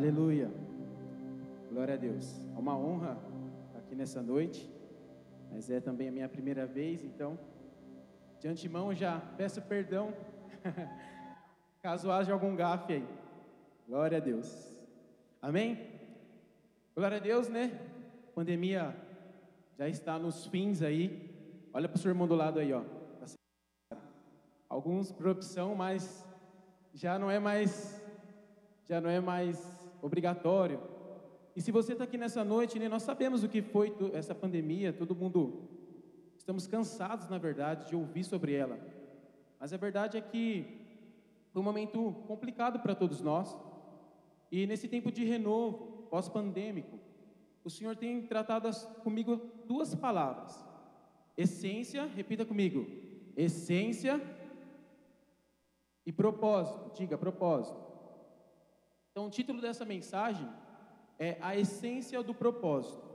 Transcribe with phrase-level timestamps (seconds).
[0.00, 0.50] Aleluia.
[1.70, 2.40] Glória a Deus.
[2.56, 3.18] É uma honra
[3.66, 4.66] estar aqui nessa noite,
[5.52, 7.38] mas é também a minha primeira vez, então,
[8.38, 10.14] de antemão já peço perdão
[11.82, 13.06] caso haja algum gafe aí.
[13.86, 14.74] Glória a Deus.
[15.42, 16.00] Amém?
[16.96, 17.78] Glória a Deus, né?
[18.30, 18.96] A pandemia
[19.76, 21.30] já está nos fins aí.
[21.74, 22.82] Olha para o seu irmão do lado aí, ó.
[24.66, 26.26] Alguns por opção, mas
[26.94, 28.00] já não é mais
[28.86, 30.80] já não é mais obrigatório.
[31.54, 34.92] E se você está aqui nessa noite, né, nós sabemos o que foi essa pandemia,
[34.92, 35.68] todo mundo
[36.36, 38.78] estamos cansados, na verdade, de ouvir sobre ela.
[39.58, 40.80] Mas a verdade é que
[41.52, 43.56] foi um momento complicado para todos nós.
[44.50, 46.98] E nesse tempo de renovo, pós-pandêmico,
[47.62, 48.70] o Senhor tem tratado
[49.02, 50.64] comigo duas palavras:
[51.36, 52.86] essência, repita comigo,
[53.36, 54.20] essência
[56.06, 56.92] e propósito.
[56.96, 57.89] Diga, propósito.
[59.10, 60.48] Então, o título dessa mensagem
[61.18, 63.10] é A Essência do Propósito.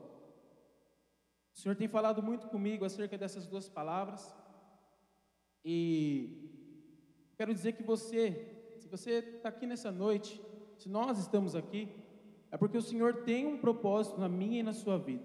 [1.53, 4.35] O Senhor tem falado muito comigo acerca dessas duas palavras.
[5.63, 6.51] E
[7.37, 10.41] quero dizer que você, se você está aqui nessa noite,
[10.75, 11.89] se nós estamos aqui,
[12.51, 15.23] é porque o Senhor tem um propósito na minha e na sua vida.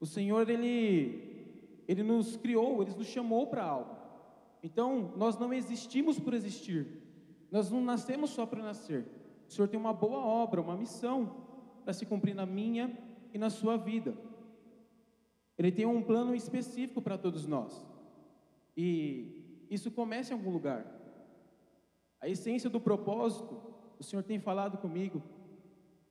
[0.00, 3.96] O Senhor, Ele, Ele nos criou, Ele nos chamou para algo.
[4.62, 7.02] Então, nós não existimos por existir.
[7.50, 9.17] Nós não nascemos só para nascer.
[9.48, 11.34] O Senhor tem uma boa obra, uma missão
[11.82, 12.96] para se cumprir na minha
[13.32, 14.14] e na sua vida.
[15.56, 17.86] Ele tem um plano específico para todos nós.
[18.76, 20.86] E isso começa em algum lugar.
[22.20, 23.58] A essência do propósito,
[23.98, 25.22] o Senhor tem falado comigo,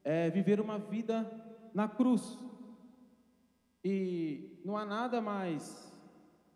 [0.04, 1.30] é viver uma vida
[1.74, 2.38] na cruz.
[3.84, 5.96] E não há nada mais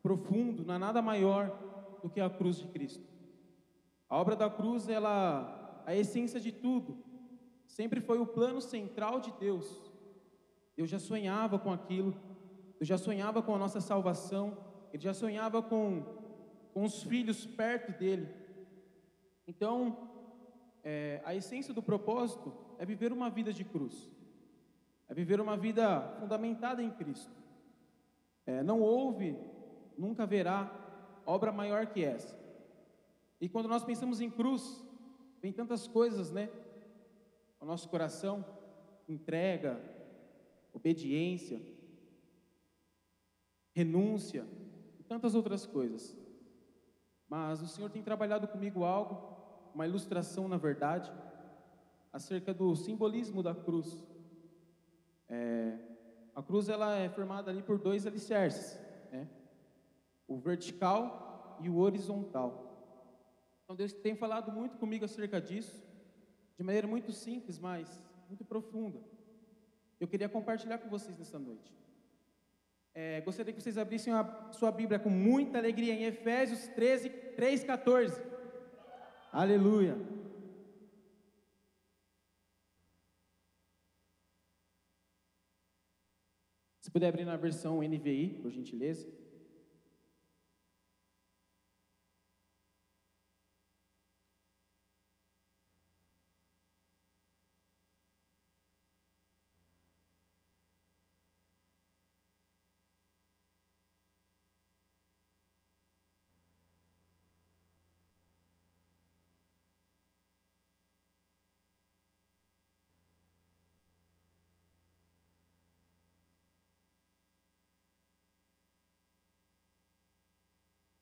[0.02, 3.08] profundo, não há nada maior do que a cruz de Cristo.
[4.10, 6.97] A obra da cruz, ela a essência de tudo,
[7.67, 9.92] sempre foi o plano central de Deus.
[10.75, 12.15] Eu já sonhava com aquilo,
[12.80, 14.58] eu já sonhava com a nossa salvação,
[14.92, 16.03] ele já sonhava com,
[16.73, 18.30] com os filhos perto dele.
[19.47, 20.09] Então,
[20.83, 24.09] é, a essência do propósito é viver uma vida de cruz,
[25.08, 27.42] é viver uma vida fundamentada em Cristo.
[28.45, 29.37] É, não houve,
[29.98, 30.71] nunca haverá
[31.25, 32.39] obra maior que essa.
[33.39, 34.83] E quando nós pensamos em cruz,
[35.42, 36.50] Vem tantas coisas, né?
[37.60, 38.46] O nosso coração,
[39.08, 39.82] entrega,
[40.72, 41.62] obediência,
[43.74, 44.46] renúncia
[45.00, 46.16] e tantas outras coisas.
[47.28, 51.12] Mas o Senhor tem trabalhado comigo algo, uma ilustração, na verdade,
[52.12, 54.04] acerca do simbolismo da cruz.
[55.30, 55.78] É,
[56.36, 58.80] a cruz ela é formada ali por dois alicerces,
[59.12, 59.28] né?
[60.28, 62.70] o vertical e o horizontal.
[63.71, 65.82] Então Deus tem falado muito comigo acerca disso,
[66.58, 67.87] de maneira muito simples, mas
[68.27, 68.99] muito profunda.
[69.98, 71.73] Eu queria compartilhar com vocês nessa noite.
[72.93, 77.64] É, gostaria que vocês abrissem a sua Bíblia com muita alegria em Efésios 13, 3,
[77.64, 78.21] 14.
[79.31, 79.98] Aleluia.
[86.81, 89.08] Se puder abrir na versão NVI, por gentileza.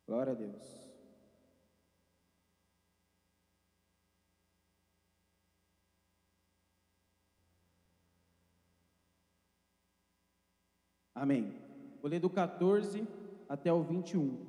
[0.09, 0.90] Glória a Deus.
[11.14, 11.53] Amém.
[12.02, 13.08] Vou ler do 14
[13.47, 14.47] até o 21.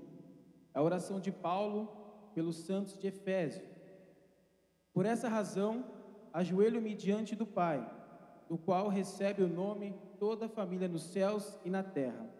[0.73, 1.95] A oração de Paulo
[2.35, 3.63] pelos santos de Efésio.
[4.95, 5.85] Por essa razão,
[6.33, 7.87] ajoelho-me diante do Pai,
[8.49, 12.40] do qual recebe o nome toda a família nos céus e na terra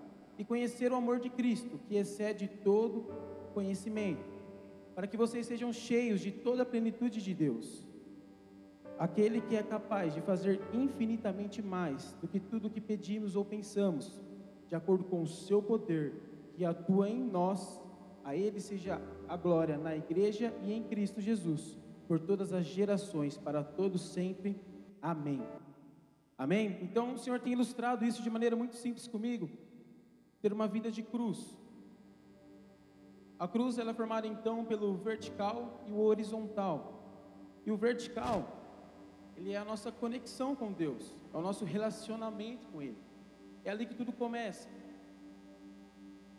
[0.41, 3.05] e conhecer o amor de Cristo, que excede todo
[3.53, 4.25] conhecimento,
[4.95, 7.87] para que vocês sejam cheios de toda a plenitude de Deus.
[8.97, 14.19] aquele que é capaz de fazer infinitamente mais do que tudo que pedimos ou pensamos,
[14.67, 16.13] de acordo com o seu poder
[16.55, 17.79] que atua em nós,
[18.23, 21.77] a ele seja a glória na igreja e em Cristo Jesus,
[22.07, 24.59] por todas as gerações, para todos sempre.
[25.01, 25.41] Amém.
[26.35, 26.79] Amém?
[26.81, 29.47] Então o Senhor tem ilustrado isso de maneira muito simples comigo.
[30.41, 31.57] Ter uma vida de cruz.
[33.37, 37.01] A cruz ela é formada então pelo vertical e o horizontal.
[37.65, 38.47] E o vertical,
[39.35, 42.97] ele é a nossa conexão com Deus, é o nosso relacionamento com Ele.
[43.63, 44.67] É ali que tudo começa.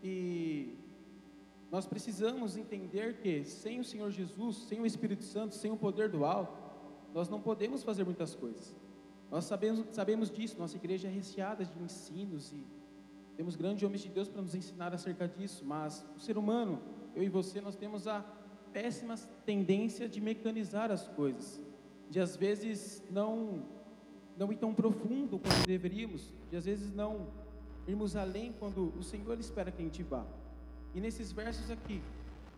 [0.03, 0.77] E
[1.71, 6.09] nós precisamos entender que sem o Senhor Jesus, sem o Espírito Santo, sem o poder
[6.09, 6.61] do alto,
[7.15, 8.75] nós não podemos fazer muitas coisas.
[9.31, 12.67] Nós sabemos, sabemos disso, nossa igreja é recheada de ensinos e
[13.37, 16.83] temos grandes homens de Deus para nos ensinar acerca disso, mas o ser humano,
[17.15, 18.21] eu e você, nós temos a
[18.73, 21.61] péssima tendência de mecanizar as coisas,
[22.11, 23.65] de às vezes não
[24.35, 27.29] não ir tão profundo quanto deveríamos, de às vezes não
[27.87, 30.25] irmos além quando o Senhor espera que a gente vá.
[30.95, 32.01] E nesses versos aqui,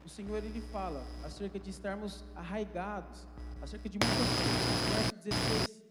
[0.05, 3.27] o Senhor ele fala acerca de estarmos arraigados,
[3.61, 4.65] acerca de muitas coisas.
[4.83, 5.83] No verso 16,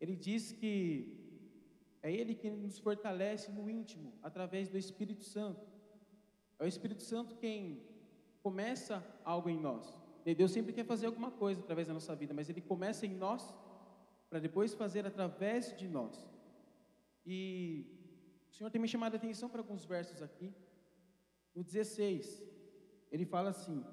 [0.00, 1.19] ele diz que
[2.02, 5.66] é Ele que nos fortalece no íntimo, através do Espírito Santo.
[6.58, 7.82] É o Espírito Santo quem
[8.42, 9.98] começa algo em nós.
[10.36, 13.54] Deus sempre quer fazer alguma coisa através da nossa vida, mas Ele começa em nós
[14.28, 16.28] para depois fazer através de nós.
[17.26, 17.84] E
[18.50, 20.54] o Senhor tem me chamado a atenção para alguns versos aqui.
[21.54, 22.44] No 16,
[23.10, 23.84] ele fala assim: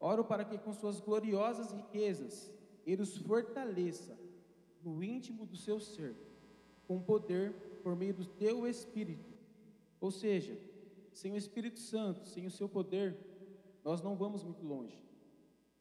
[0.00, 2.52] Oro para que com suas gloriosas riquezas
[2.84, 4.18] ele os fortaleça
[4.82, 6.16] no íntimo do seu ser
[6.92, 9.32] com poder por meio do teu Espírito.
[9.98, 10.58] Ou seja,
[11.10, 13.16] sem o Espírito Santo, sem o seu poder,
[13.82, 15.02] nós não vamos muito longe.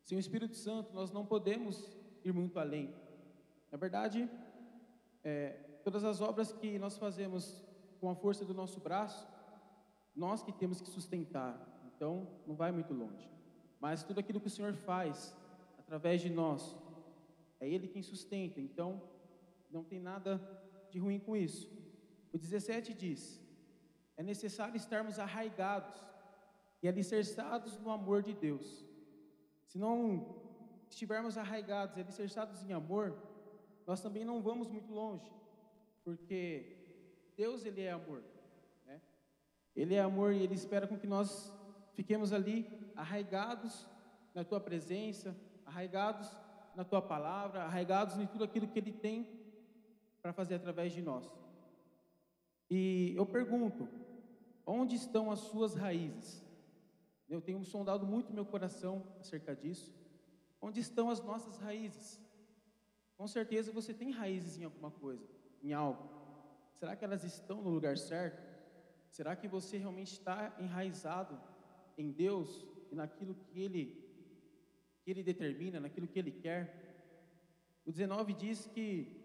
[0.03, 2.95] Sem o Espírito Santo, nós não podemos ir muito além.
[3.69, 4.29] Na verdade,
[5.21, 5.49] é,
[5.83, 7.61] todas as obras que nós fazemos
[7.99, 9.27] com a força do nosso braço,
[10.15, 11.59] nós que temos que sustentar.
[11.93, 13.29] Então, não vai muito longe.
[13.81, 15.35] Mas tudo aquilo que o Senhor faz
[15.77, 16.73] através de nós,
[17.59, 18.61] é Ele quem sustenta.
[18.61, 19.01] Então,
[19.69, 20.60] não tem nada
[20.91, 21.69] de ruim com isso.
[22.33, 23.41] O 17 diz:
[24.17, 25.95] é necessário estarmos arraigados
[26.83, 28.85] e alicerçados no amor de Deus.
[29.65, 30.41] Se não
[30.89, 33.17] estivermos arraigados e alicerçados em amor,
[33.87, 35.31] nós também não vamos muito longe,
[36.03, 36.77] porque
[37.35, 38.23] Deus ele é amor,
[38.85, 39.01] né?
[39.75, 41.51] Ele é amor e ele espera com que nós
[41.93, 43.87] fiquemos ali arraigados
[44.35, 45.35] na tua presença,
[45.65, 46.29] arraigados
[46.75, 49.40] na tua palavra, arraigados em tudo aquilo que ele tem
[50.21, 51.29] para fazer através de nós.
[52.69, 53.87] E eu pergunto:
[54.65, 56.41] onde estão as suas raízes?
[57.27, 59.93] Eu tenho sondado muito meu coração acerca disso.
[60.61, 62.21] Onde estão as nossas raízes?
[63.17, 65.25] Com certeza você tem raízes em alguma coisa,
[65.63, 66.09] em algo.
[66.73, 68.41] Será que elas estão no lugar certo?
[69.09, 71.39] Será que você realmente está enraizado
[71.97, 74.03] em Deus e naquilo que Ele,
[75.03, 76.81] que Ele determina, naquilo que Ele quer?
[77.85, 79.20] O 19 diz que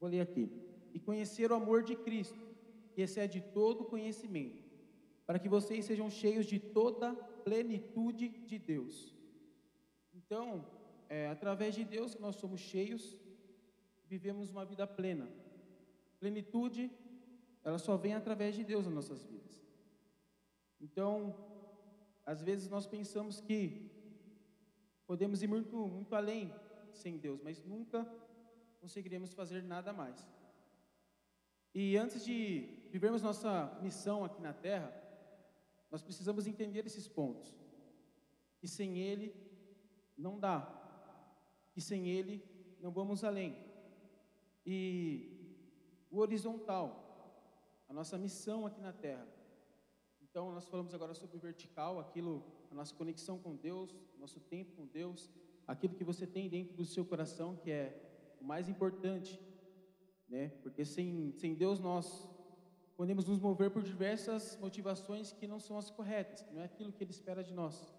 [0.00, 0.50] Vou ler aqui.
[0.94, 2.46] E conhecer o amor de Cristo,
[2.92, 4.62] que excede todo conhecimento,
[5.26, 9.14] para que vocês sejam cheios de toda plenitude de Deus.
[10.14, 10.66] Então,
[11.08, 13.16] é através de Deus que nós somos cheios,
[14.06, 15.28] vivemos uma vida plena.
[16.18, 16.90] Plenitude,
[17.64, 19.62] ela só vem através de Deus nas nossas vidas.
[20.80, 21.34] Então,
[22.24, 23.90] às vezes nós pensamos que
[25.06, 26.52] podemos ir muito, muito além
[26.92, 28.06] sem Deus, mas nunca
[28.80, 30.26] conseguiremos fazer nada mais.
[31.74, 34.92] E antes de vivermos nossa missão aqui na terra,
[35.90, 37.54] nós precisamos entender esses pontos.
[38.58, 39.34] Que sem Ele
[40.16, 40.58] não dá,
[41.72, 42.42] que sem Ele
[42.80, 43.56] não vamos além.
[44.66, 45.38] E
[46.10, 46.86] o horizontal,
[47.88, 49.26] a nossa missão aqui na terra.
[50.20, 54.72] Então, nós falamos agora sobre o vertical, aquilo, a nossa conexão com Deus, nosso tempo
[54.72, 55.30] com Deus,
[55.66, 59.40] aquilo que você tem dentro do seu coração, que é o mais importante,
[60.28, 60.48] né?
[60.62, 62.28] Porque sem, sem Deus nós
[62.96, 66.92] podemos nos mover por diversas motivações que não são as corretas, que não é aquilo
[66.92, 67.94] que Ele espera de nós.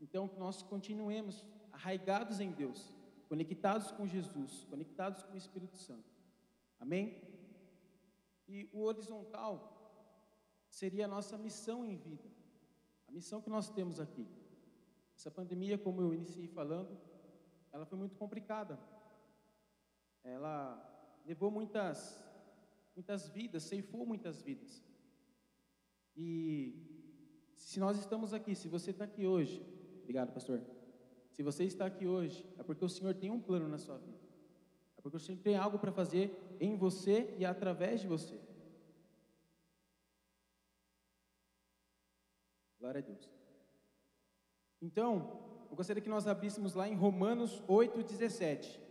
[0.00, 2.92] Então, que nós continuemos arraigados em Deus,
[3.28, 6.12] conectados com Jesus, conectados com o Espírito Santo.
[6.78, 7.22] Amém?
[8.46, 9.70] E o horizontal
[10.68, 12.28] seria a nossa missão em vida,
[13.06, 14.26] a missão que nós temos aqui.
[15.16, 16.98] Essa pandemia, como eu iniciei falando,
[17.72, 18.78] ela foi muito complicada
[20.24, 20.80] ela
[21.26, 22.18] levou muitas,
[22.94, 24.82] muitas vidas, ceifou muitas vidas.
[26.16, 26.74] E
[27.56, 29.64] se nós estamos aqui, se você está aqui hoje,
[30.02, 30.60] obrigado, pastor.
[31.30, 34.18] Se você está aqui hoje, é porque o Senhor tem um plano na sua vida.
[34.96, 38.40] É porque o Senhor tem algo para fazer em você e através de você.
[42.78, 43.28] Glória a Deus.
[44.80, 48.84] Então, eu gostaria que nós abríssemos lá em Romanos 8, 17.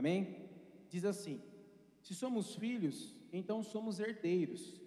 [0.00, 0.48] Amém?
[0.88, 1.42] Diz assim:
[2.00, 4.80] Se somos filhos, então somos herdeiros,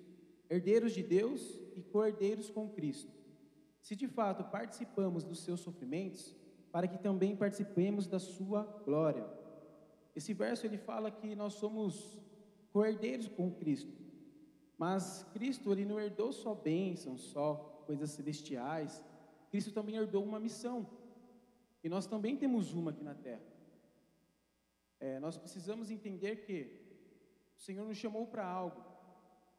[0.50, 3.12] herdeiros de Deus e co-herdeiros com Cristo.
[3.80, 6.36] Se de fato participamos dos seus sofrimentos,
[6.72, 9.24] para que também participemos da sua glória.
[10.16, 12.20] Esse verso ele fala que nós somos
[12.72, 13.94] co-herdeiros com Cristo.
[14.80, 19.06] Mas Cristo ele não herdou só bênçãos, só coisas celestiais.
[19.52, 20.88] Cristo também herdou uma missão.
[21.84, 23.53] E nós também temos uma aqui na terra.
[25.00, 26.82] É, nós precisamos entender que
[27.58, 28.84] o Senhor nos chamou para algo.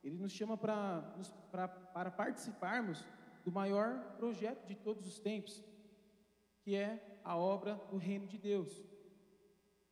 [0.03, 3.05] Ele nos chama para, participarmos
[3.45, 5.62] do maior projeto de todos os tempos,
[6.62, 8.85] que é a obra do reino de Deus.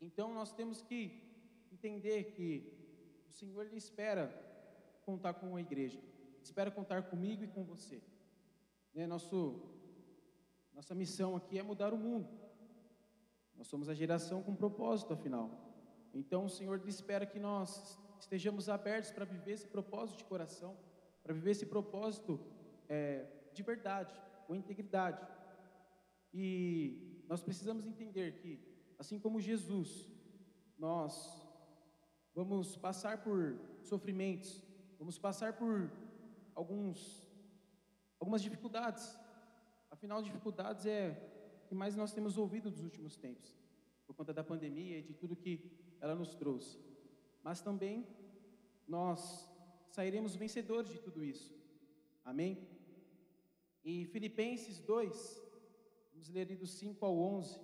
[0.01, 1.23] Então nós temos que
[1.71, 4.29] entender que o Senhor ele espera
[5.05, 6.01] contar com a igreja,
[6.43, 8.03] espera contar comigo e com você.
[8.95, 9.07] Né?
[9.07, 9.63] Nosso,
[10.75, 12.29] nossa missão aqui é mudar o mundo.
[13.57, 15.51] Nós somos a geração com propósito, afinal.
[16.15, 20.77] Então, o Senhor espera que nós estejamos abertos para viver esse propósito de coração,
[21.23, 22.41] para viver esse propósito
[22.89, 24.15] é, de verdade,
[24.47, 25.27] com integridade.
[26.33, 28.61] E nós precisamos entender que,
[28.99, 30.11] assim como Jesus,
[30.79, 31.43] nós
[32.35, 34.63] vamos passar por sofrimentos,
[34.99, 35.91] vamos passar por
[36.55, 37.27] alguns,
[38.19, 39.19] algumas dificuldades.
[39.91, 41.32] Afinal, dificuldades é
[41.73, 43.57] que mais nós temos ouvido dos últimos tempos,
[44.07, 46.79] por conta da pandemia e de tudo que ela nos trouxe.
[47.43, 48.07] Mas também
[48.87, 49.49] nós
[49.89, 51.51] sairemos vencedores de tudo isso.
[52.27, 52.69] Amém?
[53.83, 55.43] E Filipenses 2,
[56.13, 57.59] vamos ler do 5 ao 11.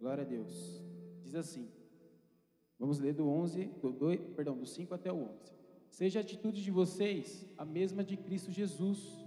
[0.00, 0.80] Glória a Deus.
[1.22, 1.68] Diz assim.
[2.78, 5.52] Vamos ler do 11, do 2, perdão, do 5 até o 11.
[5.90, 9.18] Seja a atitude de vocês a mesma de Cristo Jesus,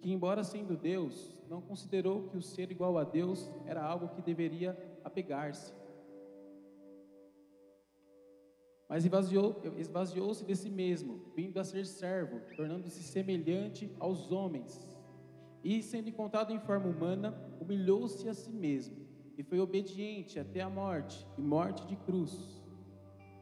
[0.00, 4.22] que embora sendo Deus, não considerou que o ser igual a Deus era algo que
[4.22, 5.74] deveria apegar-se.
[8.88, 14.86] Mas esvaziou-se esvaziou de si mesmo, vindo a ser servo, tornando-se semelhante aos homens.
[15.64, 19.07] E, sendo encontrado em forma humana, humilhou-se a si mesmo
[19.38, 22.60] e foi obediente até a morte e morte de cruz.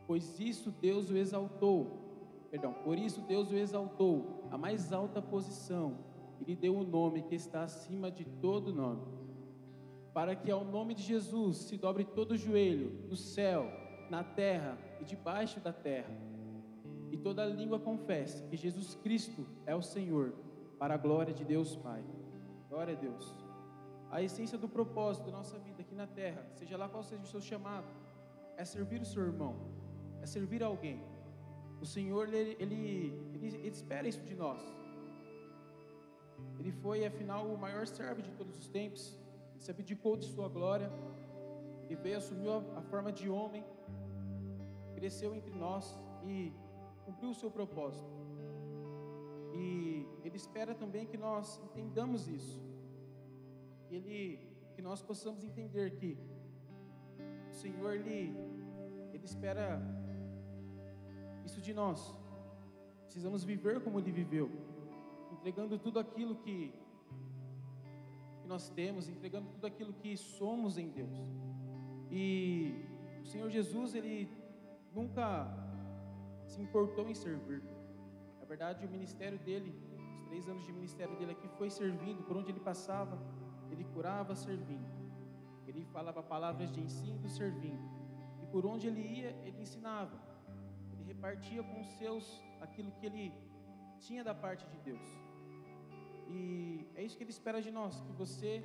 [0.06, 5.98] Pois isso Deus o exaltou, perdão, por isso Deus o exaltou à mais alta posição
[6.38, 9.02] e lhe deu o um nome que está acima de todo nome,
[10.12, 13.66] para que ao nome de Jesus se dobre todo o joelho no céu,
[14.10, 16.14] na terra e debaixo da terra,
[17.10, 20.34] e toda língua confesse que Jesus Cristo é o Senhor,
[20.78, 22.04] para a glória de Deus Pai.
[22.68, 23.45] Glória a Deus.
[24.16, 27.26] A essência do propósito da nossa vida aqui na terra, seja lá qual seja o
[27.26, 27.86] seu chamado,
[28.56, 29.54] é servir o seu irmão,
[30.22, 31.02] é servir alguém.
[31.82, 32.78] O Senhor, ele, ele,
[33.34, 34.62] ele, ele espera isso de nós.
[36.58, 39.02] Ele foi, afinal, o maior servo de todos os tempos.
[39.52, 40.90] Ele se abdicou de sua glória.
[41.82, 43.62] Ele veio, assumiu a, a forma de homem,
[44.94, 45.94] cresceu entre nós
[46.24, 46.54] e
[47.04, 48.10] cumpriu o seu propósito.
[49.52, 52.64] E Ele espera também que nós entendamos isso
[53.90, 54.38] ele
[54.74, 56.18] que nós possamos entender que
[57.50, 58.36] o Senhor ele
[59.12, 59.80] ele espera
[61.44, 62.14] isso de nós.
[63.04, 64.50] Precisamos viver como ele viveu,
[65.32, 66.58] entregando tudo aquilo que
[68.46, 71.16] que nós temos, entregando tudo aquilo que somos em Deus.
[72.10, 72.28] E
[73.24, 74.30] o Senhor Jesus, ele
[74.94, 75.26] nunca
[76.46, 77.62] se importou em servir.
[78.38, 79.74] Na verdade, o ministério dele,
[80.14, 83.18] os três anos de ministério dele aqui, foi servindo por onde ele passava
[83.76, 84.88] ele curava servindo.
[85.66, 87.86] Ele falava palavras de ensino servindo.
[88.42, 90.18] E por onde ele ia, ele ensinava.
[90.92, 93.32] Ele repartia com os seus aquilo que ele
[94.00, 95.06] tinha da parte de Deus.
[96.28, 98.64] E é isso que Ele espera de nós, que você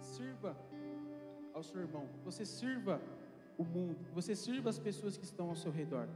[0.00, 0.56] sirva
[1.54, 3.00] ao seu irmão, que você sirva
[3.58, 6.08] o mundo, que você sirva as pessoas que estão ao seu redor.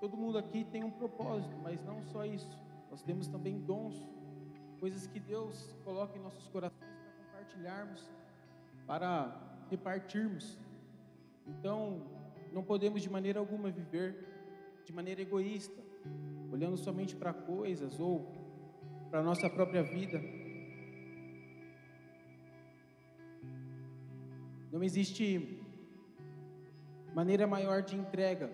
[0.00, 2.58] Todo mundo aqui tem um propósito, mas não só isso.
[2.90, 4.06] Nós temos também dons,
[4.84, 8.02] coisas que Deus coloca em nossos corações para compartilharmos,
[8.86, 9.10] para
[9.70, 10.58] repartirmos.
[11.46, 12.02] Então,
[12.52, 14.08] não podemos de maneira alguma viver
[14.84, 15.80] de maneira egoísta,
[16.52, 18.30] olhando somente para coisas ou
[19.08, 20.20] para a nossa própria vida.
[24.70, 25.64] Não existe
[27.14, 28.52] maneira maior de entrega,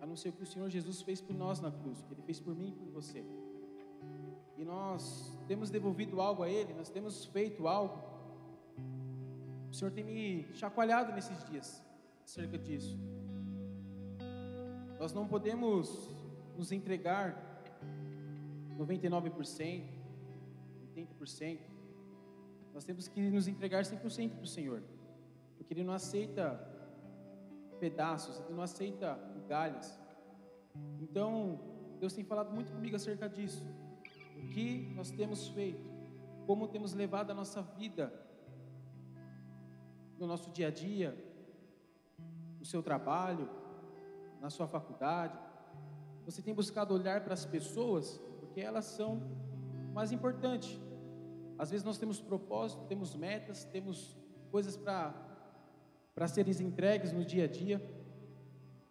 [0.00, 2.14] a não ser o que o Senhor Jesus fez por nós na cruz, o que
[2.14, 3.22] Ele fez por mim e por você.
[4.64, 8.02] Nós temos devolvido algo a Ele, nós temos feito algo.
[9.70, 11.84] O Senhor tem me chacoalhado nesses dias
[12.24, 12.98] acerca disso.
[14.98, 16.08] Nós não podemos
[16.56, 17.62] nos entregar
[18.78, 19.84] 99%,
[20.96, 21.58] 80%.
[22.72, 24.82] Nós temos que nos entregar 100% para o Senhor,
[25.58, 26.56] porque Ele não aceita
[27.78, 30.00] pedaços, Ele não aceita migalhas.
[31.00, 31.60] Então,
[32.00, 33.62] Deus tem falado muito comigo acerca disso.
[34.44, 35.90] O que nós temos feito,
[36.46, 38.12] como temos levado a nossa vida
[40.18, 41.16] no nosso dia a dia,
[42.58, 43.48] no seu trabalho,
[44.40, 45.38] na sua faculdade.
[46.24, 49.20] Você tem buscado olhar para as pessoas, porque elas são
[49.92, 50.80] mais importantes.
[51.58, 54.16] Às vezes nós temos propósito, temos metas, temos
[54.50, 55.22] coisas para
[56.14, 57.82] para serem entregues no dia a dia,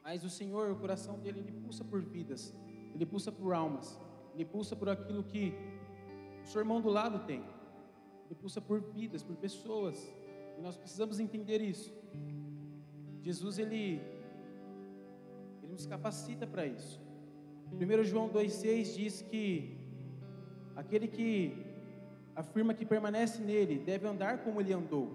[0.04, 2.54] mas o Senhor, o coração dele, ele pulsa por vidas,
[2.94, 3.98] ele pulsa por almas,
[4.34, 5.54] ele pulsa por aquilo que
[6.44, 7.44] o seu irmão do lado tem,
[8.26, 10.14] ele pulsa por vidas, por pessoas,
[10.58, 11.94] e nós precisamos entender isso.
[13.22, 14.02] Jesus ele
[15.62, 17.02] ele nos capacita para isso.
[17.72, 19.78] 1 João 2,6 diz que
[20.76, 21.66] aquele que
[22.36, 25.12] afirma que permanece nele deve andar como ele andou.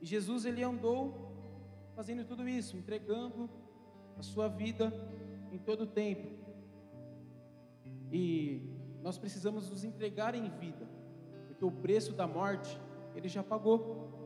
[0.00, 1.30] E Jesus ele andou
[1.94, 3.48] fazendo tudo isso, entregando
[4.16, 4.92] a sua vida
[5.52, 6.39] em todo o tempo.
[8.12, 8.62] E
[9.02, 10.88] nós precisamos nos entregar em vida,
[11.46, 12.78] porque o preço da morte
[13.14, 14.18] ele já pagou.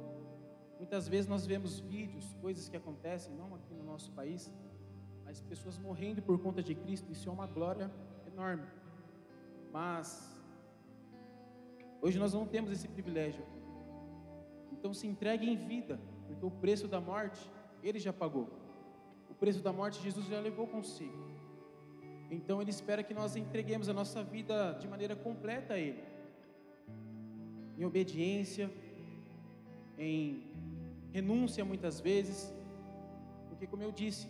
[0.79, 4.53] Muitas vezes nós vemos vídeos, coisas que acontecem, não aqui no nosso país,
[5.25, 7.91] mas pessoas morrendo por conta de Cristo, isso é uma glória
[8.27, 8.67] enorme.
[9.73, 10.39] Mas
[12.01, 13.45] hoje nós não temos esse privilégio.
[14.73, 17.51] Então se entregue em vida, porque o preço da morte
[17.83, 18.49] ele já pagou.
[19.31, 21.24] O preço da morte Jesus já levou consigo.
[22.31, 26.03] Então ele espera que nós entreguemos a nossa vida de maneira completa a ele.
[27.79, 28.71] Em obediência,
[29.99, 30.43] em
[31.13, 32.53] renúncia muitas vezes,
[33.49, 34.29] porque como eu disse,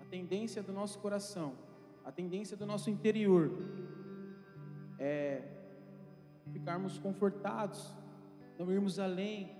[0.00, 1.54] a tendência do nosso coração,
[2.04, 3.50] a tendência do nosso interior
[4.98, 5.42] é
[6.52, 7.92] ficarmos confortados,
[8.58, 9.54] não irmos além.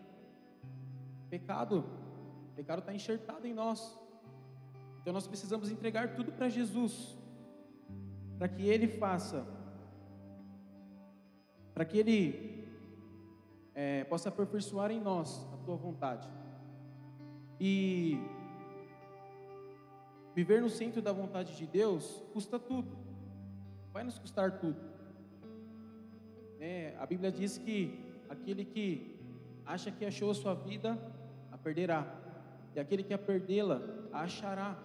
[1.29, 1.85] Pecado,
[2.55, 3.99] pecado está enxertado em nós.
[5.01, 7.17] Então nós precisamos entregar tudo para Jesus,
[8.39, 9.47] para que Ele faça,
[11.75, 12.69] para que Ele
[13.75, 16.29] é, possa aperfeiçoar em nós tua vontade.
[17.61, 18.19] E
[20.35, 22.97] viver no centro da vontade de Deus custa tudo,
[23.93, 24.81] vai nos custar tudo.
[26.61, 27.79] É, a Bíblia diz que
[28.29, 29.19] aquele que
[29.65, 30.97] acha que achou a sua vida,
[31.51, 32.07] a perderá,
[32.75, 33.81] e aquele que a perdê-la,
[34.13, 34.79] a achará.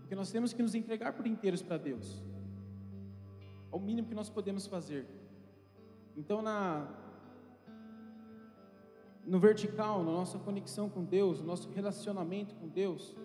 [0.00, 2.22] Porque nós temos que nos entregar por inteiros para Deus,
[3.72, 5.06] é o mínimo que nós podemos fazer.
[6.16, 6.86] Então, na,
[9.24, 13.16] no vertical, na nossa conexão com Deus, no nosso relacionamento com Deus,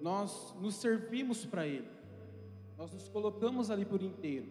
[0.00, 1.88] nós nos servimos para Ele,
[2.78, 4.50] nós nos colocamos ali por inteiro,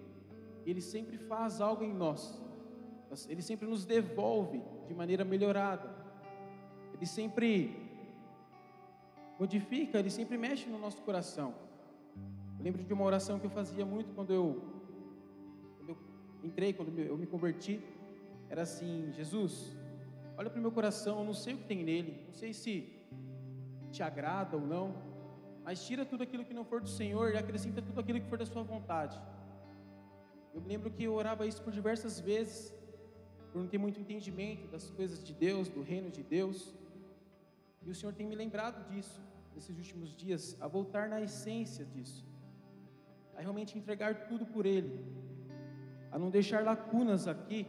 [0.64, 2.40] Ele sempre faz algo em nós,
[3.28, 5.90] Ele sempre nos devolve de maneira melhorada,
[6.94, 7.90] Ele sempre
[9.40, 11.69] modifica, Ele sempre mexe no nosso coração.
[12.60, 14.62] Eu lembro de uma oração que eu fazia muito quando eu,
[15.78, 15.98] quando eu
[16.44, 17.82] entrei, quando eu me converti.
[18.50, 19.78] Era assim: Jesus,
[20.38, 22.74] olha para o meu coração, eu não sei o que tem nele, não sei se
[23.94, 24.94] te agrada ou não,
[25.64, 28.38] mas tira tudo aquilo que não for do Senhor e acrescenta tudo aquilo que for
[28.38, 29.18] da Sua vontade.
[30.54, 32.76] Eu me lembro que eu orava isso por diversas vezes,
[33.54, 36.76] por não ter muito entendimento das coisas de Deus, do reino de Deus,
[37.86, 39.22] e o Senhor tem me lembrado disso
[39.56, 42.28] nesses últimos dias, a voltar na essência disso,
[43.40, 45.00] a realmente entregar tudo por Ele,
[46.12, 47.66] a não deixar lacunas aqui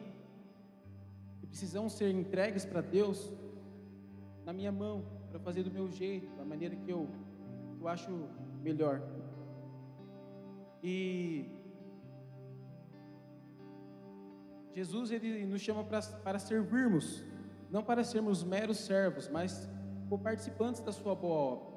[1.39, 3.33] que precisam ser entregues para Deus
[4.45, 7.09] na minha mão, para fazer do meu jeito, da maneira que eu,
[7.77, 8.11] que eu acho
[8.61, 9.01] melhor.
[10.83, 11.49] E
[14.73, 17.25] Jesus ele nos chama pra, para servirmos,
[17.71, 19.71] não para sermos meros servos, mas
[20.25, 21.70] participantes da sua boa obra.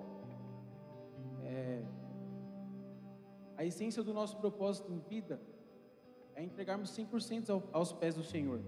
[3.64, 5.40] A essência do nosso propósito em vida
[6.36, 8.60] é entregarmos 100% ao, aos pés do Senhor.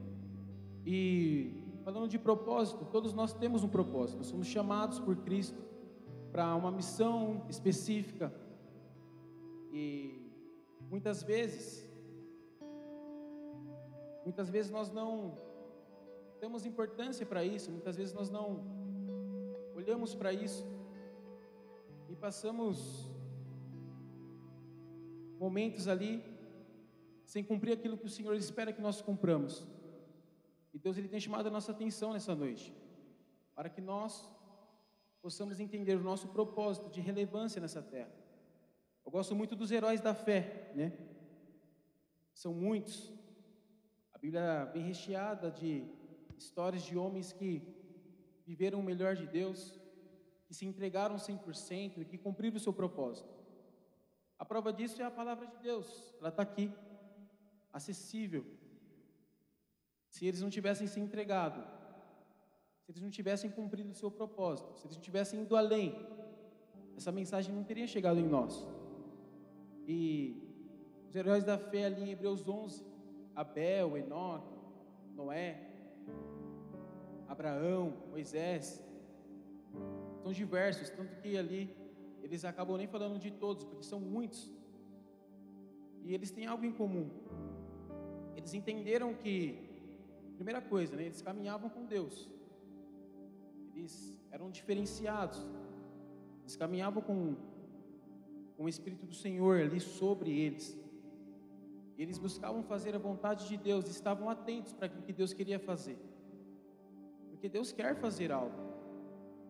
[0.85, 5.61] E falando de propósito, todos nós temos um propósito, nós somos chamados por Cristo
[6.31, 8.33] para uma missão específica.
[9.71, 10.31] E
[10.89, 11.85] muitas vezes
[14.25, 15.37] Muitas vezes nós não
[16.41, 18.63] damos importância para isso, muitas vezes nós não
[19.75, 20.65] olhamos para isso
[22.09, 23.07] e passamos
[25.45, 26.13] momentos ali
[27.33, 29.53] sem cumprir aquilo que o Senhor espera que nós cumpramos.
[30.73, 32.65] E Deus ele tem chamado a nossa atenção nessa noite,
[33.55, 34.11] para que nós
[35.21, 38.13] possamos entender o nosso propósito de relevância nessa terra.
[39.05, 40.41] Eu gosto muito dos heróis da fé,
[40.79, 40.87] né?
[42.33, 42.95] São muitos,
[44.25, 45.85] Bíblia bem recheada de
[46.35, 47.51] histórias de homens que
[48.43, 49.59] viveram o melhor de Deus,
[50.47, 53.29] que se entregaram 100% e que cumpriram o seu propósito.
[54.37, 56.71] A prova disso é a palavra de Deus, ela está aqui,
[57.71, 58.45] acessível.
[60.09, 61.61] Se eles não tivessem se entregado,
[62.81, 65.95] se eles não tivessem cumprido o seu propósito, se eles não tivessem ido além,
[66.95, 68.65] essa mensagem não teria chegado em nós.
[69.87, 70.41] E
[71.07, 72.85] os heróis da fé ali em Hebreus 11,
[73.35, 74.55] Abel, Enoque,
[75.13, 75.69] Noé,
[77.27, 78.81] Abraão, Moisés.
[80.21, 81.75] São diversos, tanto que ali
[82.25, 84.51] eles acabam nem falando de todos, porque são muitos.
[86.03, 87.07] E eles têm algo em comum.
[88.35, 89.35] Eles entenderam que,
[90.35, 92.27] primeira coisa, né, eles caminhavam com Deus.
[93.75, 95.39] Eles eram diferenciados.
[96.41, 97.35] Eles caminhavam com,
[98.57, 100.75] com o Espírito do Senhor ali sobre eles.
[101.95, 105.97] Eles buscavam fazer a vontade de Deus, estavam atentos para o que Deus queria fazer.
[107.29, 108.57] Porque Deus quer fazer algo.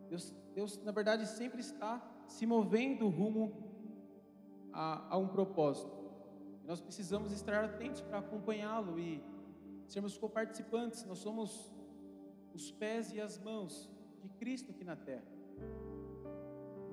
[0.09, 3.53] Deus, Deus na verdade, sempre está se movendo rumo
[4.73, 5.93] a, a um propósito.
[6.65, 9.23] Nós precisamos estar atentos para acompanhá-lo e
[9.87, 11.05] sermos coparticipantes.
[11.05, 11.71] Nós somos
[12.53, 13.89] os pés e as mãos
[14.21, 15.25] de Cristo aqui na terra.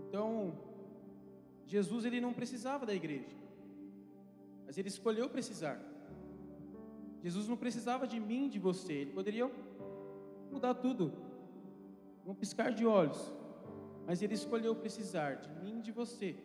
[0.07, 0.59] Então,
[1.66, 3.42] Jesus ele não precisava da igreja
[4.73, 5.79] mas ele escolheu precisar.
[7.23, 9.51] Jesus não precisava de mim, de você, ele poderia
[10.51, 11.12] mudar tudo,
[12.25, 13.21] num piscar de olhos,
[14.07, 16.37] mas ele escolheu precisar de mim, de você,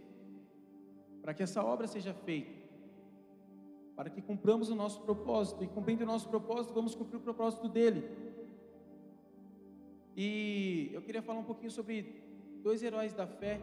[1.22, 2.56] para que essa obra seja feita,
[3.96, 7.67] para que cumpramos o nosso propósito, e cumprindo o nosso propósito, vamos cumprir o propósito
[7.67, 8.04] dele.
[10.15, 12.24] E eu queria falar um pouquinho sobre
[12.62, 13.60] dois heróis da fé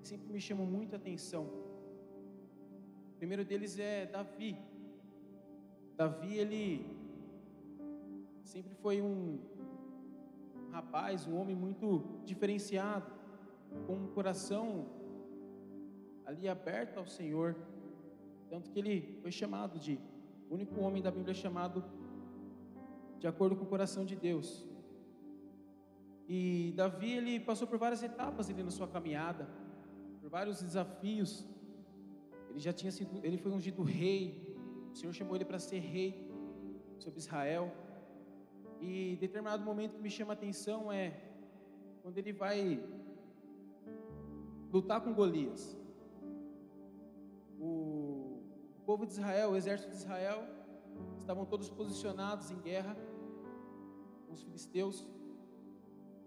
[0.00, 1.62] que sempre me chamam muito a atenção
[3.22, 4.58] primeiro deles é Davi.
[5.96, 6.84] Davi, ele
[8.42, 9.38] sempre foi um
[10.82, 11.86] rapaz, um homem muito
[12.24, 13.10] diferenciado,
[13.86, 14.86] com um coração
[16.26, 17.56] ali aberto ao Senhor.
[18.50, 19.98] Tanto que ele foi chamado de
[20.50, 21.82] o único homem da Bíblia chamado
[23.18, 24.48] de acordo com o coração de Deus.
[26.28, 29.48] E Davi ele passou por várias etapas ali na sua caminhada,
[30.20, 31.46] por vários desafios.
[32.50, 34.22] Ele já tinha sido, ele foi ungido rei.
[34.92, 36.08] O Senhor chamou ele para ser rei
[36.98, 37.72] sobre Israel.
[38.84, 41.16] E determinado momento que me chama a atenção é
[42.02, 42.82] quando ele vai
[44.72, 45.78] lutar com Golias.
[47.60, 48.40] O
[48.84, 50.44] povo de Israel, o exército de Israel,
[51.16, 52.96] estavam todos posicionados em guerra
[54.26, 55.06] com os filisteus.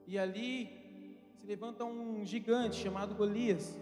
[0.07, 3.77] E ali se levanta um gigante chamado Golias.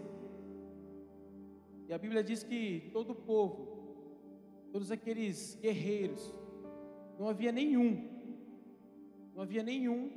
[1.86, 3.68] E a Bíblia diz que todo o povo,
[4.72, 6.34] todos aqueles guerreiros,
[7.16, 8.13] não havia nenhum,
[9.34, 10.10] não havia nenhum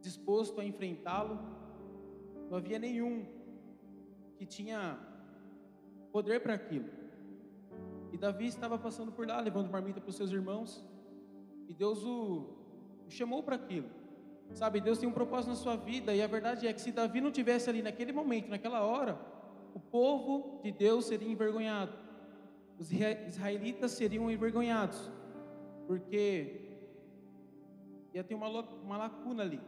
[0.00, 1.38] disposto a enfrentá-lo,
[2.50, 3.24] não havia nenhum
[4.36, 4.98] que tinha
[6.10, 6.88] poder para aquilo.
[8.12, 10.84] E Davi estava passando por lá, levando marmita para os seus irmãos,
[11.68, 12.46] e Deus o,
[13.06, 13.88] o chamou para aquilo.
[14.52, 17.20] Sabe, Deus tem um propósito na sua vida, e a verdade é que se Davi
[17.20, 19.18] não tivesse ali naquele momento, naquela hora,
[19.72, 21.96] o povo de Deus seria envergonhado,
[22.78, 25.10] os israelitas seriam envergonhados,
[25.86, 26.71] porque
[28.12, 29.60] ia ter uma, uma lacuna ali.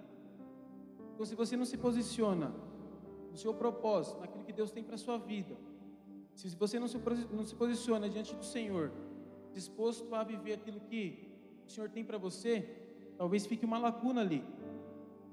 [1.14, 2.52] Então, se você não se posiciona
[3.30, 5.57] no seu propósito, naquilo que Deus tem para a sua vida,
[6.35, 6.98] se você não se,
[7.33, 8.92] não se posiciona diante do Senhor,
[9.52, 11.28] disposto a viver aquilo que
[11.66, 12.68] o Senhor tem para você,
[13.16, 14.44] talvez fique uma lacuna ali,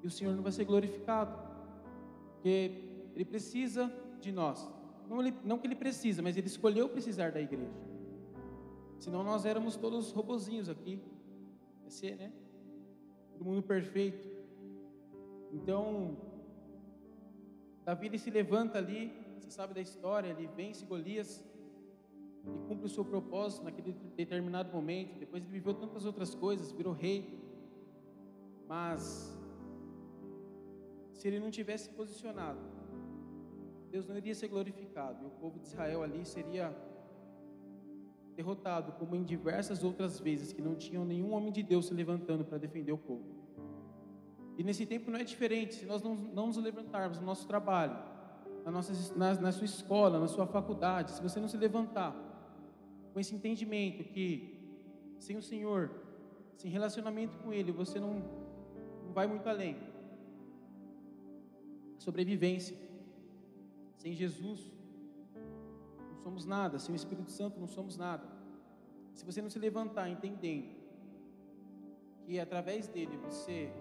[0.04, 1.36] e o Senhor não vai ser glorificado,
[2.34, 4.70] porque Ele precisa de nós.
[5.10, 7.70] Não, ele, não que ele precisa, mas ele escolheu precisar da igreja.
[8.98, 11.02] Senão nós éramos todos robozinhos aqui.
[11.84, 12.32] Ia ser, né?
[13.42, 14.30] Todo mundo perfeito.
[15.52, 16.16] Então,
[17.84, 21.44] Davi ele se levanta ali, você sabe da história, ele vence Golias
[22.46, 25.18] e cumpre o seu propósito naquele determinado momento.
[25.18, 27.42] Depois ele viveu tantas outras coisas, virou rei.
[28.68, 29.36] Mas
[31.14, 32.60] se ele não tivesse posicionado,
[33.90, 36.70] Deus não iria ser glorificado e o povo de Israel ali seria
[38.36, 42.44] derrotado, como em diversas outras vezes que não tinham nenhum homem de Deus se levantando
[42.44, 43.26] para defender o povo.
[44.58, 47.98] E nesse tempo não é diferente, se nós não, não nos levantarmos no nosso trabalho,
[48.66, 52.16] na, nossa, na, na sua escola, na sua faculdade, se você não se levantar
[53.14, 54.58] com esse entendimento que
[55.20, 55.92] sem o Senhor,
[56.58, 58.14] sem relacionamento com Ele, você não,
[59.06, 59.78] não vai muito além.
[61.98, 62.76] Sobrevivência.
[63.98, 64.72] Sem Jesus,
[66.24, 66.80] somos nada.
[66.80, 68.28] Sem o Espírito Santo, não somos nada.
[69.14, 70.82] Se você não se levantar entendendo
[72.26, 73.72] que através dele você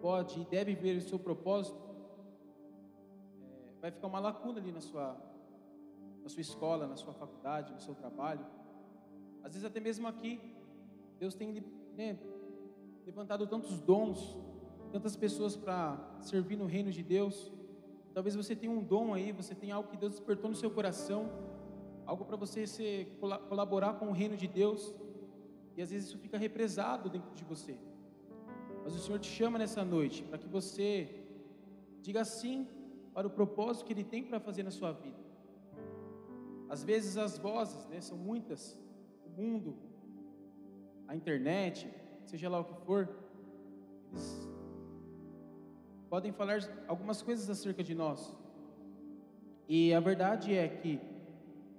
[0.00, 1.78] pode e deve ver o seu propósito,
[3.42, 5.16] é, vai ficar uma lacuna ali na sua,
[6.22, 8.44] na sua escola, na sua faculdade, no seu trabalho.
[9.42, 10.40] Às vezes até mesmo aqui,
[11.18, 11.64] Deus tem
[11.96, 12.18] né,
[13.06, 14.36] levantado tantos dons,
[14.90, 17.52] tantas pessoas para servir no reino de Deus.
[18.12, 21.30] Talvez você tenha um dom aí, você tem algo que Deus despertou no seu coração,
[22.06, 24.94] algo para você ser, colaborar com o reino de Deus,
[25.76, 27.76] e às vezes isso fica represado dentro de você.
[28.84, 31.24] Mas o Senhor te chama nessa noite para que você
[32.00, 32.66] diga sim
[33.12, 35.26] para o propósito que Ele tem para fazer na sua vida.
[36.68, 38.78] Às vezes as vozes, né, são muitas,
[39.36, 39.76] mundo,
[41.08, 41.88] a internet,
[42.24, 43.08] seja lá o que for,
[44.10, 44.48] eles
[46.08, 48.34] podem falar algumas coisas acerca de nós.
[49.68, 51.00] E a verdade é que,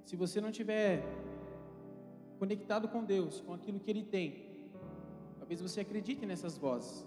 [0.08, 1.04] se você não tiver
[2.40, 4.28] conectado com Deus, com aquilo que Ele tem,
[5.38, 7.06] talvez você acredite nessas vozes.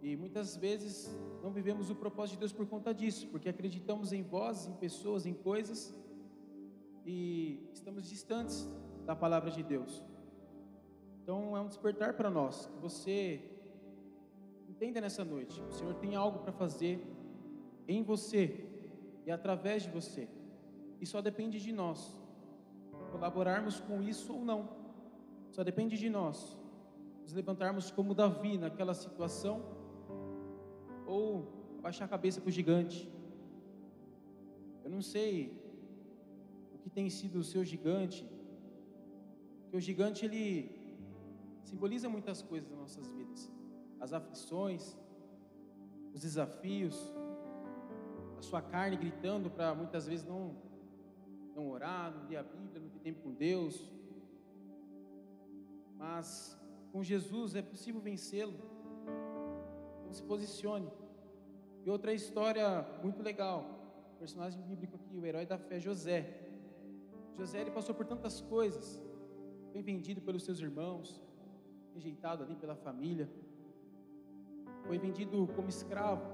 [0.00, 4.22] E muitas vezes não vivemos o propósito de Deus por conta disso, porque acreditamos em
[4.22, 5.94] vozes, em pessoas, em coisas
[7.04, 8.66] e estamos distantes
[9.04, 10.02] da palavra de Deus.
[11.22, 13.42] Então é um despertar para nós, que você
[14.66, 17.06] entenda nessa noite, o Senhor tem algo para fazer
[17.86, 18.64] em você
[19.26, 20.26] e através de você.
[21.00, 22.00] E só depende de nós
[23.10, 24.68] colaborarmos com isso ou não.
[25.50, 26.58] Só depende de nós
[27.22, 29.62] nos levantarmos como Davi naquela situação
[31.06, 33.10] ou baixar a cabeça para o gigante.
[34.84, 35.52] Eu não sei
[36.74, 38.24] o que tem sido o seu gigante,
[39.62, 40.70] porque o gigante ele
[41.64, 43.50] simboliza muitas coisas nas nossas vidas.
[43.98, 44.96] As aflições,
[46.14, 46.96] os desafios,
[48.38, 50.54] a sua carne gritando para muitas vezes não
[51.56, 53.74] não orar, não ler a Bíblia, não ter tempo com Deus.
[55.96, 56.28] Mas
[56.92, 58.58] com Jesus é possível vencê-lo.
[60.00, 60.90] Então se posicione.
[61.84, 63.60] E outra história muito legal,
[64.18, 66.20] personagem bíblico aqui, o herói da fé José.
[67.38, 69.00] José ele passou por tantas coisas,
[69.72, 71.22] foi vendido pelos seus irmãos,
[71.94, 73.28] rejeitado ali pela família,
[74.86, 76.26] foi vendido como escravo.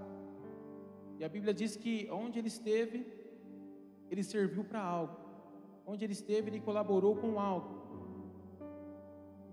[1.18, 3.21] E a Bíblia diz que onde ele esteve,
[4.12, 5.16] ele serviu para algo.
[5.86, 7.82] Onde ele esteve, ele colaborou com algo.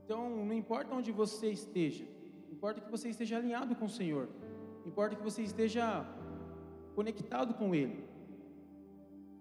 [0.04, 2.06] Então, não importa onde você esteja,
[2.52, 4.28] importa que você esteja alinhado com o Senhor,
[4.86, 6.06] importa que você esteja
[6.96, 8.04] conectado com Ele.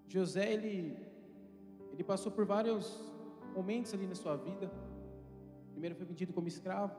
[0.06, 0.96] José, ele,
[1.92, 3.12] ele passou por vários
[3.54, 4.70] momentos ali na sua vida.
[5.72, 6.94] Primeiro foi vendido como escravo,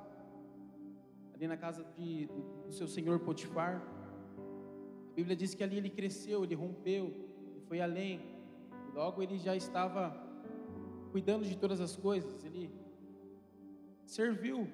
[1.34, 2.28] ali na casa de,
[2.66, 3.82] do, seu senhor Potifar.
[5.12, 7.29] A Bíblia diz que ali ele cresceu, ele rompeu,
[7.70, 8.20] foi além.
[8.94, 10.02] Logo ele já estava
[11.14, 12.70] cuidando de todas as coisas, ele
[14.06, 14.68] serviu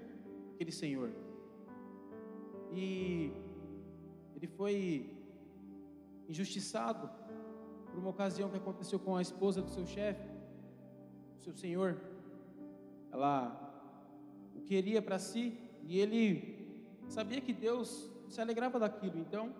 [0.53, 1.11] aquele senhor.
[2.73, 3.31] E
[4.35, 4.79] ele foi
[6.27, 7.07] injustiçado
[7.91, 10.35] por uma ocasião que aconteceu com a esposa do seu chefe
[11.45, 12.01] seu senhor,
[13.11, 13.37] ela
[14.55, 16.23] o queria para si e ele
[17.07, 19.19] sabia que Deus se alegrava daquilo.
[19.19, 19.53] Então,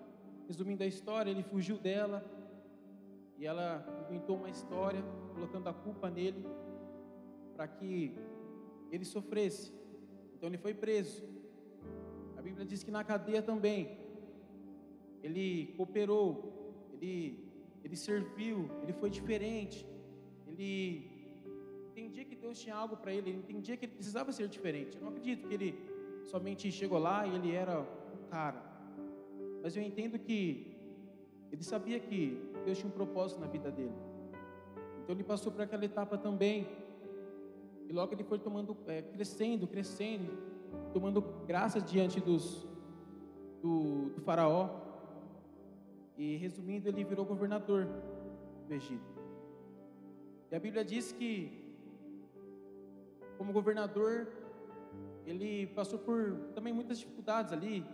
[0.48, 2.26] resumindo a história, ele fugiu dela
[3.38, 6.45] e ela inventou uma história colocando a culpa nele
[7.56, 8.15] para que
[8.91, 9.74] ele sofresse.
[10.36, 11.24] Então ele foi preso.
[12.38, 13.98] A Bíblia diz que na cadeia também
[15.24, 16.30] ele cooperou,
[16.93, 17.45] ele
[17.86, 19.86] ele serviu, ele foi diferente,
[20.48, 21.08] ele
[21.91, 24.98] entendia que Deus tinha algo para ele, ele entendia que ele precisava ser diferente.
[24.98, 25.69] Eu não acredito que ele
[26.24, 28.60] somente chegou lá e ele era o cara.
[29.62, 30.76] Mas eu entendo que
[31.52, 33.95] ele sabia que Deus tinha um propósito na vida dele.
[35.01, 36.67] Então ele passou por aquela etapa também.
[37.88, 40.36] E logo ele foi tomando, é, crescendo, crescendo,
[40.91, 42.67] tomando graça diante dos,
[43.62, 44.82] do, do faraó.
[46.17, 47.88] E resumindo, ele virou governador
[48.67, 49.13] do Egito.
[50.51, 51.63] E a Bíblia diz que,
[53.38, 54.28] como governador,
[55.25, 57.86] ele passou por também muitas dificuldades ali,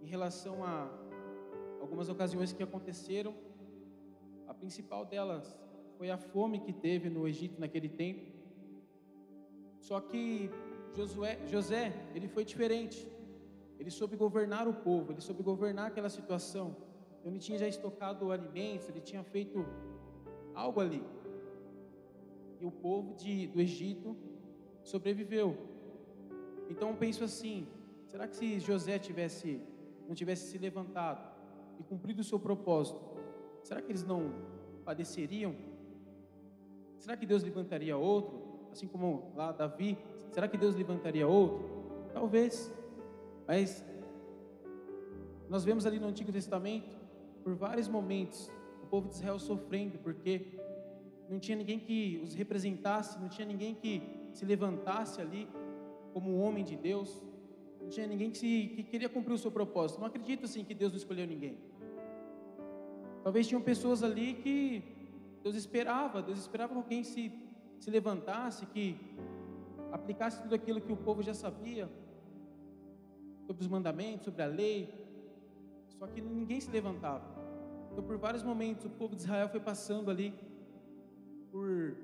[0.00, 0.88] em relação a
[1.86, 3.32] algumas ocasiões que aconteceram.
[4.48, 5.46] A principal delas
[5.96, 8.24] foi a fome que teve no Egito naquele tempo.
[9.78, 10.50] Só que
[10.96, 13.06] Josué, José, ele foi diferente.
[13.78, 16.76] Ele soube governar o povo, ele soube governar aquela situação.
[17.24, 19.64] Ele tinha já estocado alimentos, ele tinha feito
[20.54, 21.02] algo ali.
[22.60, 24.16] E o povo de, do Egito
[24.82, 25.56] sobreviveu.
[26.68, 27.68] Então eu penso assim:
[28.06, 29.60] será que se José tivesse
[30.08, 31.35] não tivesse se levantado
[31.78, 33.00] e cumprido o seu propósito,
[33.62, 34.32] será que eles não
[34.84, 35.54] padeceriam?
[36.98, 38.40] Será que Deus levantaria outro?
[38.72, 39.96] Assim como lá Davi,
[40.30, 41.64] será que Deus levantaria outro?
[42.12, 42.72] Talvez.
[43.46, 43.84] Mas
[45.48, 46.96] nós vemos ali no Antigo Testamento,
[47.44, 48.50] por vários momentos,
[48.82, 50.58] o povo de Israel sofrendo, porque
[51.28, 55.48] não tinha ninguém que os representasse, não tinha ninguém que se levantasse ali
[56.12, 57.22] como um homem de Deus,
[57.86, 60.00] não tinha ninguém que, se, que queria cumprir o seu propósito.
[60.00, 61.56] Não acredito assim que Deus não escolheu ninguém.
[63.22, 64.82] Talvez tinham pessoas ali que
[65.40, 67.32] Deus esperava, Deus esperava que alguém se,
[67.78, 68.96] se levantasse, que
[69.92, 71.88] aplicasse tudo aquilo que o povo já sabia
[73.46, 74.92] sobre os mandamentos, sobre a lei.
[75.86, 77.24] Só que ninguém se levantava.
[77.92, 80.34] Então, por vários momentos, o povo de Israel foi passando ali
[81.52, 81.96] por,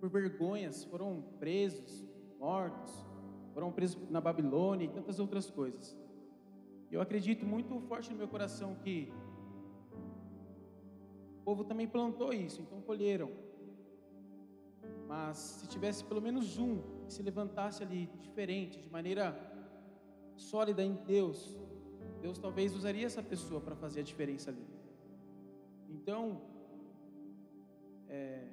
[0.00, 2.06] por vergonhas, foram presos,
[2.38, 3.09] mortos,
[3.52, 5.96] foram presos na Babilônia e tantas outras coisas.
[6.90, 9.12] Eu acredito muito forte no meu coração que
[11.38, 13.30] o povo também plantou isso, então colheram.
[15.06, 19.36] Mas se tivesse pelo menos um que se levantasse ali diferente, de maneira
[20.36, 21.56] sólida em Deus,
[22.20, 24.66] Deus talvez usaria essa pessoa para fazer a diferença ali.
[25.88, 26.42] Então,
[28.08, 28.46] é,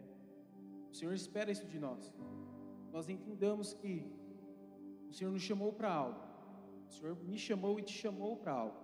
[0.91, 2.13] o Senhor espera isso de nós.
[2.91, 4.05] Nós entendamos que
[5.09, 6.19] o Senhor nos chamou para algo.
[6.89, 8.77] O Senhor me chamou e te chamou para algo.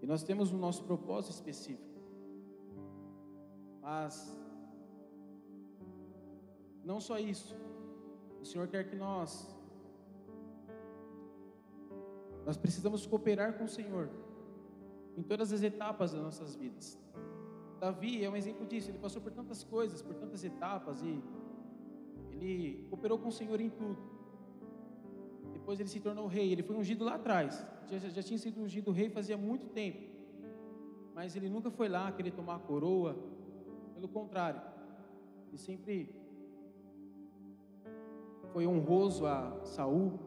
[0.00, 2.00] E nós temos o nosso propósito específico.
[3.80, 4.14] Mas
[6.84, 7.56] não só isso.
[8.40, 9.48] O Senhor quer que nós
[12.44, 14.10] nós precisamos cooperar com o Senhor
[15.16, 16.98] em todas as etapas das nossas vidas.
[17.78, 21.22] Davi é um exemplo disso, ele passou por tantas coisas, por tantas etapas e
[22.30, 24.11] ele cooperou com o Senhor em tudo.
[25.52, 26.50] Depois ele se tornou rei.
[26.52, 27.64] Ele foi ungido lá atrás.
[27.88, 30.10] Já, já tinha sido ungido rei fazia muito tempo.
[31.14, 33.16] Mas ele nunca foi lá querer tomar a coroa.
[33.94, 34.60] Pelo contrário,
[35.48, 36.14] ele sempre
[38.52, 40.18] foi honroso a Saul.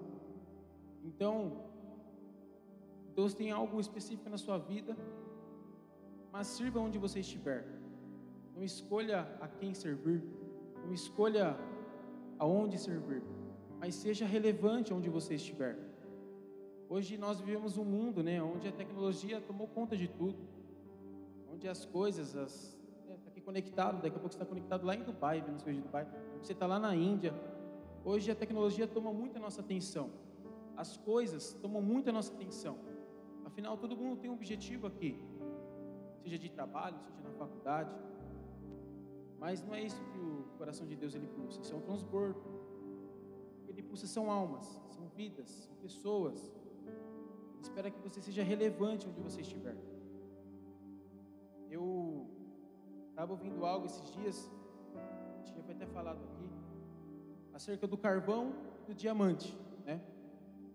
[1.04, 1.64] Então,
[3.16, 4.96] Deus tem algo específico na sua vida,
[6.32, 7.66] mas sirva onde você estiver.
[8.56, 10.24] Não escolha a quem servir,
[10.84, 11.58] não escolha
[12.40, 13.22] aonde servir
[13.86, 15.78] mas seja relevante onde você estiver.
[16.89, 20.39] Hoje nós vivemos um mundo, né, onde a tecnologia tomou conta de tudo,
[21.54, 22.76] onde as coisas, as,
[23.08, 25.62] né, tá aqui conectado, daqui a pouco você está conectado lá em Dubai, vendo as
[25.62, 26.08] coisas de Dubai,
[26.41, 27.32] você está lá na Índia.
[28.04, 30.10] Hoje a tecnologia toma muito a nossa atenção,
[30.76, 32.80] as coisas tomam muito a nossa atenção.
[33.45, 35.19] Afinal, todo mundo tem um objetivo aqui,
[36.24, 37.93] seja de trabalho, seja na faculdade.
[39.38, 42.55] Mas não é isso que o coração de Deus ele pulsa, isso é um transbordo
[43.96, 46.54] impulsa são almas, são vidas, são pessoas.
[47.54, 49.78] Ele espera que você seja relevante onde você estiver.
[51.70, 52.28] Eu
[53.10, 54.52] estava ouvindo algo esses dias,
[55.46, 56.50] já até falado aqui,
[57.54, 60.02] acerca do carvão e do diamante, né?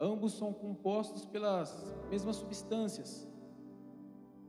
[0.01, 3.29] Ambos são compostos pelas mesmas substâncias.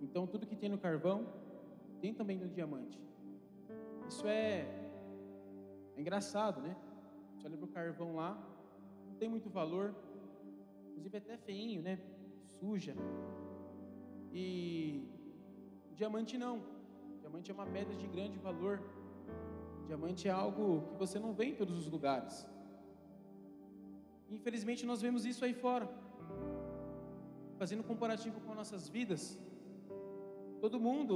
[0.01, 1.28] Então, tudo que tem no carvão
[1.99, 2.97] tem também no diamante.
[4.07, 4.61] Isso é,
[5.97, 6.74] é engraçado, né?
[7.36, 8.50] Você olha para o carvão lá,
[9.22, 9.88] tem muito valor,
[10.89, 11.93] inclusive até feinho, né?
[12.53, 12.93] Suja.
[14.34, 14.45] E
[15.99, 16.55] diamante não.
[17.19, 18.76] Diamante é uma pedra de grande valor.
[19.86, 22.36] Diamante é algo que você não vê em todos os lugares.
[24.38, 25.88] Infelizmente nós vemos isso aí fora.
[27.61, 29.24] Fazendo comparativo com nossas vidas,
[30.63, 31.15] todo mundo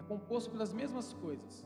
[0.00, 1.64] é composto pelas mesmas coisas.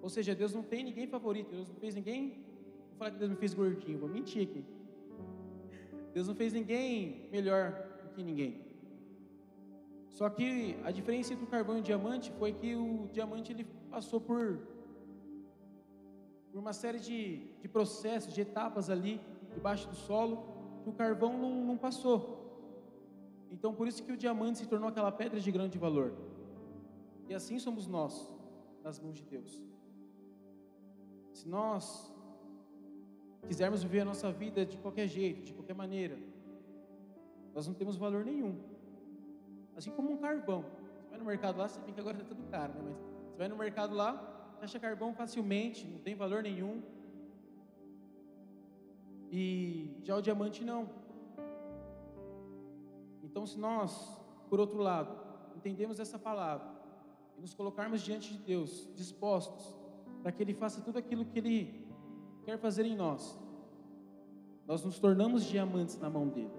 [0.00, 2.53] Ou seja, Deus não tem ninguém favorito, Deus não fez ninguém
[2.94, 4.64] Vou falar que Deus me fez gordinho, vou mentir aqui.
[6.12, 7.72] Deus não fez ninguém melhor
[8.04, 8.62] do que ninguém.
[10.10, 13.66] Só que a diferença entre o carvão e o diamante foi que o diamante ele
[13.90, 14.60] passou por
[16.52, 19.20] por uma série de, de processos, de etapas ali,
[19.52, 20.44] debaixo do solo,
[20.84, 22.20] que o carvão não, não passou.
[23.50, 26.14] Então, por isso que o diamante se tornou aquela pedra de grande valor.
[27.28, 28.32] E assim somos nós,
[28.84, 29.60] nas mãos de Deus.
[31.32, 32.13] Se nós
[33.46, 36.18] quisermos viver a nossa vida de qualquer jeito, de qualquer maneira,
[37.54, 38.58] nós não temos valor nenhum.
[39.76, 40.64] Assim como um carvão.
[41.02, 42.82] Você vai no mercado lá, você vê que agora está tudo caro, né?
[42.82, 46.82] Mas você vai no mercado lá, acha carvão facilmente, não tem valor nenhum.
[49.30, 50.88] E já o diamante não.
[53.22, 54.16] Então, se nós,
[54.48, 55.16] por outro lado,
[55.56, 56.68] entendemos essa palavra
[57.36, 59.74] e nos colocarmos diante de Deus, dispostos
[60.22, 61.83] para que Ele faça tudo aquilo que Ele
[62.44, 63.38] quer fazer em nós,
[64.66, 66.50] nós nos tornamos diamantes na mão dele.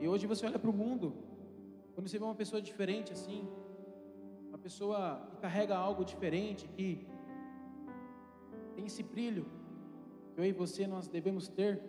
[0.00, 1.14] E hoje você olha para o mundo,
[1.94, 3.48] quando você vê uma pessoa diferente assim,
[4.48, 7.06] uma pessoa que carrega algo diferente, que
[8.74, 9.46] tem esse brilho
[10.34, 11.82] que eu e você nós devemos ter,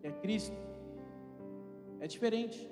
[0.00, 0.56] que é Cristo,
[2.00, 2.70] é diferente.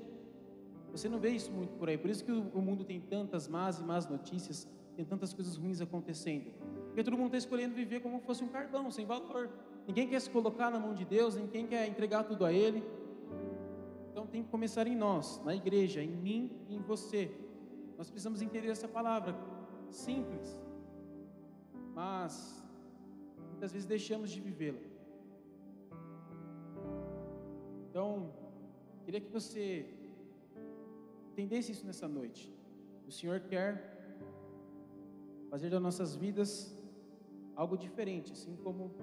[0.90, 3.78] Você não vê isso muito por aí, por isso que o mundo tem tantas más
[3.78, 6.50] e más notícias, tem tantas coisas ruins acontecendo.
[6.92, 9.48] Porque todo mundo está escolhendo viver como se fosse um carvão, sem valor.
[9.86, 12.84] Ninguém quer se colocar na mão de Deus, ninguém quer entregar tudo a Ele.
[14.10, 17.34] Então tem que começar em nós, na igreja, em mim e em você.
[17.96, 19.34] Nós precisamos entender essa palavra
[19.90, 20.60] simples,
[21.94, 22.62] mas
[23.48, 24.80] muitas vezes deixamos de vivê-la.
[27.88, 28.34] Então,
[29.06, 29.86] queria que você
[31.30, 32.52] entendesse isso nessa noite.
[33.08, 33.66] O Senhor quer
[35.48, 36.81] fazer das nossas vidas
[37.54, 38.94] algo diferente, assim como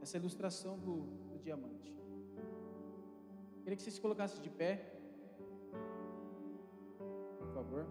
[0.00, 0.96] essa ilustração do,
[1.30, 1.94] do diamante.
[3.62, 4.92] Queria que você se colocasse de pé,
[7.38, 7.86] por favor.